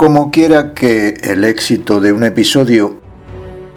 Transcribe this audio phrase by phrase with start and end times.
[0.00, 3.02] como quiera que el éxito de un episodio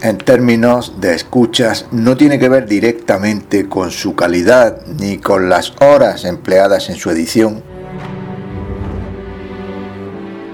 [0.02, 5.74] en términos de escuchas no tiene que ver directamente con su calidad ni con las
[5.82, 7.62] horas empleadas en su edición,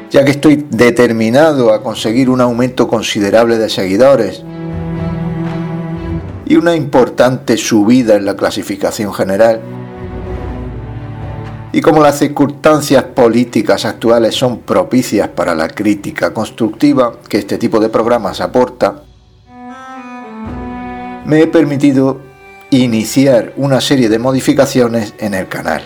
[0.09, 4.41] ya que estoy determinado a conseguir un aumento considerable de seguidores
[6.47, 9.61] y una importante subida en la clasificación general.
[11.71, 17.79] Y como las circunstancias políticas actuales son propicias para la crítica constructiva que este tipo
[17.79, 19.03] de programas aporta,
[21.25, 22.21] me he permitido
[22.71, 25.83] iniciar una serie de modificaciones en el canal.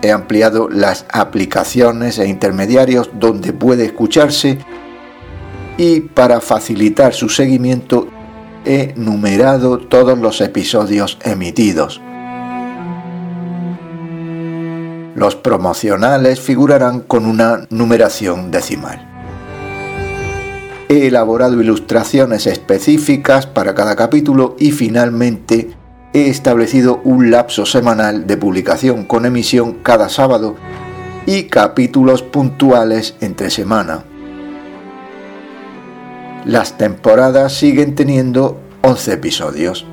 [0.00, 4.58] He ampliado las aplicaciones e intermediarios donde puede escucharse
[5.76, 8.08] y para facilitar su seguimiento
[8.64, 12.00] he numerado todos los episodios emitidos.
[15.24, 19.08] Los promocionales figurarán con una numeración decimal.
[20.90, 25.70] He elaborado ilustraciones específicas para cada capítulo y finalmente
[26.12, 30.56] he establecido un lapso semanal de publicación con emisión cada sábado
[31.24, 34.04] y capítulos puntuales entre semana.
[36.44, 39.86] Las temporadas siguen teniendo 11 episodios.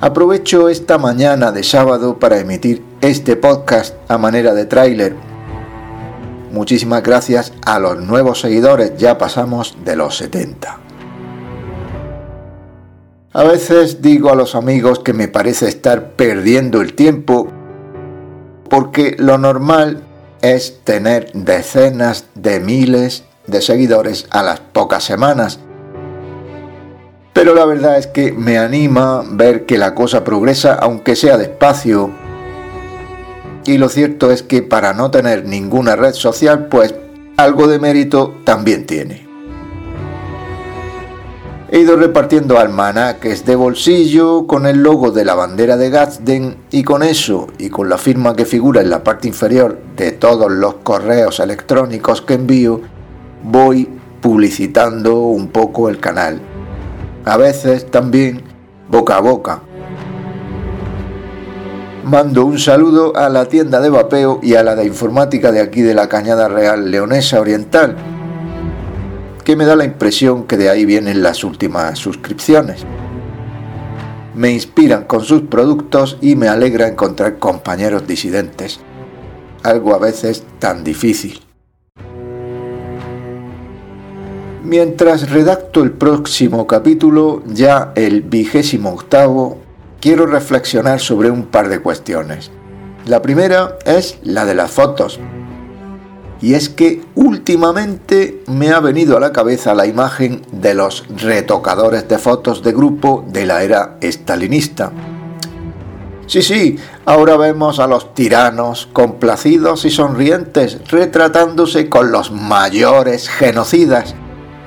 [0.00, 5.14] Aprovecho esta mañana de sábado para emitir este podcast a manera de tráiler.
[6.52, 10.78] Muchísimas gracias a los nuevos seguidores, ya pasamos de los 70.
[13.32, 17.48] A veces digo a los amigos que me parece estar perdiendo el tiempo
[18.68, 20.02] porque lo normal
[20.42, 25.60] es tener decenas de miles de seguidores a las pocas semanas.
[27.32, 32.10] Pero la verdad es que me anima ver que la cosa progresa aunque sea despacio.
[33.70, 36.92] Y lo cierto es que para no tener ninguna red social, pues
[37.36, 39.28] algo de mérito también tiene.
[41.70, 46.82] He ido repartiendo almanaques de bolsillo con el logo de la bandera de Gadsden y
[46.82, 50.74] con eso y con la firma que figura en la parte inferior de todos los
[50.82, 52.80] correos electrónicos que envío,
[53.44, 53.88] voy
[54.20, 56.40] publicitando un poco el canal.
[57.24, 58.42] A veces también
[58.88, 59.62] boca a boca.
[62.04, 65.82] Mando un saludo a la tienda de vapeo y a la de informática de aquí
[65.82, 67.94] de la Cañada Real Leonesa Oriental,
[69.44, 72.86] que me da la impresión que de ahí vienen las últimas suscripciones.
[74.34, 78.80] Me inspiran con sus productos y me alegra encontrar compañeros disidentes,
[79.62, 81.40] algo a veces tan difícil.
[84.64, 89.58] Mientras redacto el próximo capítulo, ya el vigésimo octavo,
[90.00, 92.50] quiero reflexionar sobre un par de cuestiones.
[93.06, 95.20] La primera es la de las fotos.
[96.40, 102.08] Y es que últimamente me ha venido a la cabeza la imagen de los retocadores
[102.08, 104.90] de fotos de grupo de la era estalinista.
[106.26, 114.14] Sí, sí, ahora vemos a los tiranos complacidos y sonrientes retratándose con los mayores genocidas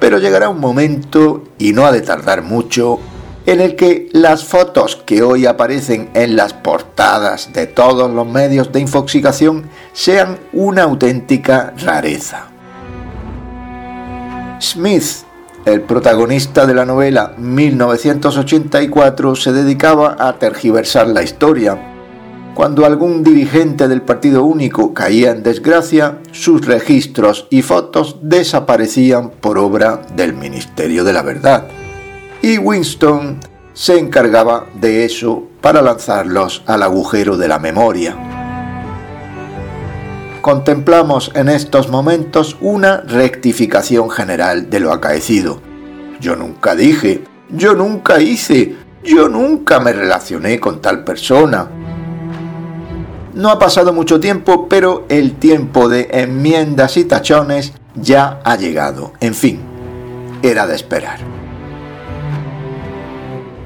[0.04, 3.00] pero llegará un momento, y no ha de tardar mucho,
[3.46, 8.72] en el que las fotos que hoy aparecen en las portadas de todos los medios
[8.72, 12.48] de infoxicación sean una auténtica rareza.
[14.62, 15.26] Smith,
[15.66, 21.90] el protagonista de la novela 1984, se dedicaba a tergiversar la historia
[22.54, 29.58] cuando algún dirigente del Partido Único caía en desgracia, sus registros y fotos desaparecían por
[29.58, 31.83] obra del Ministerio de la Verdad.
[32.44, 33.40] Y Winston
[33.72, 38.18] se encargaba de eso para lanzarlos al agujero de la memoria.
[40.42, 45.62] Contemplamos en estos momentos una rectificación general de lo acaecido.
[46.20, 48.76] Yo nunca dije, yo nunca hice,
[49.06, 51.70] yo nunca me relacioné con tal persona,
[53.36, 59.14] no ha pasado mucho tiempo, pero el tiempo de enmiendas y tachones ya ha llegado.
[59.22, 59.62] En fin,
[60.42, 61.43] era de esperar.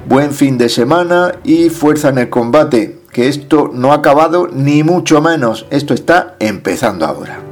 [0.07, 4.81] Buen fin de semana y fuerza en el combate, que esto no ha acabado ni
[4.81, 7.46] mucho menos, esto está empezando ahora.